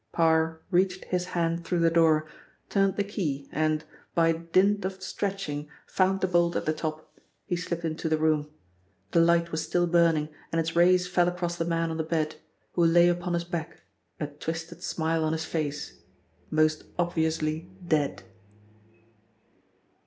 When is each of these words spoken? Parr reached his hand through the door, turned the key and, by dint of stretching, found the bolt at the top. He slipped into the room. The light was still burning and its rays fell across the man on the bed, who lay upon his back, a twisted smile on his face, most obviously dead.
Parr 0.11 0.61
reached 0.71 1.05
his 1.05 1.25
hand 1.25 1.63
through 1.63 1.77
the 1.81 1.91
door, 1.91 2.25
turned 2.69 2.95
the 2.95 3.03
key 3.03 3.47
and, 3.51 3.83
by 4.15 4.31
dint 4.31 4.83
of 4.83 4.99
stretching, 5.03 5.69
found 5.85 6.21
the 6.21 6.27
bolt 6.27 6.55
at 6.55 6.65
the 6.65 6.73
top. 6.73 7.19
He 7.45 7.55
slipped 7.55 7.85
into 7.85 8.09
the 8.09 8.17
room. 8.17 8.49
The 9.11 9.19
light 9.19 9.51
was 9.51 9.61
still 9.63 9.85
burning 9.85 10.29
and 10.51 10.59
its 10.59 10.75
rays 10.75 11.07
fell 11.07 11.27
across 11.27 11.55
the 11.55 11.65
man 11.65 11.91
on 11.91 11.97
the 11.97 12.03
bed, 12.03 12.37
who 12.71 12.83
lay 12.83 13.09
upon 13.09 13.35
his 13.35 13.43
back, 13.43 13.83
a 14.19 14.25
twisted 14.25 14.81
smile 14.81 15.23
on 15.23 15.33
his 15.33 15.45
face, 15.45 15.99
most 16.49 16.83
obviously 16.97 17.69
dead. 17.87 18.23